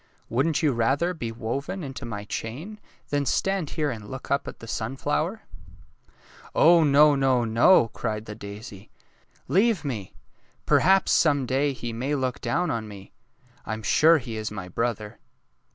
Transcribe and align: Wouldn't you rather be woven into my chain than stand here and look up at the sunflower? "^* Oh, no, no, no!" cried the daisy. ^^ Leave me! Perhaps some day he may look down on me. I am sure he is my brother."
Wouldn't 0.29 0.63
you 0.63 0.71
rather 0.71 1.13
be 1.13 1.31
woven 1.31 1.83
into 1.83 2.05
my 2.05 2.23
chain 2.25 2.79
than 3.09 3.23
stand 3.27 3.69
here 3.69 3.91
and 3.91 4.09
look 4.09 4.31
up 4.31 4.47
at 4.47 4.57
the 4.57 4.65
sunflower? 4.67 5.43
"^* 6.09 6.13
Oh, 6.55 6.83
no, 6.83 7.13
no, 7.13 7.45
no!" 7.45 7.87
cried 7.93 8.25
the 8.25 8.33
daisy. 8.33 8.89
^^ 9.35 9.39
Leave 9.47 9.85
me! 9.85 10.15
Perhaps 10.65 11.11
some 11.11 11.45
day 11.45 11.71
he 11.71 11.93
may 11.93 12.15
look 12.15 12.41
down 12.41 12.71
on 12.71 12.87
me. 12.87 13.13
I 13.63 13.73
am 13.73 13.83
sure 13.83 14.17
he 14.17 14.37
is 14.37 14.49
my 14.49 14.67
brother." 14.67 15.19